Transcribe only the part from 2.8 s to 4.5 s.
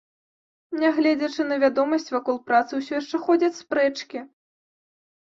ўсё яшчэ ходзяць спрэчкі.